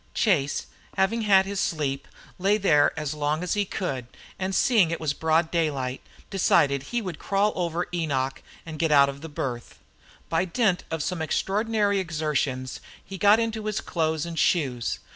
[0.15, 0.65] Chase,
[0.97, 2.07] having had his sleep,
[2.39, 4.07] lay there as long as he could,
[4.39, 9.09] and seeing it was broad daylight, decided he would crawl over Enoch and get out
[9.09, 9.77] of the berth.
[10.27, 14.97] By dint of some extraordinary exertions he got into his clothes and shoes.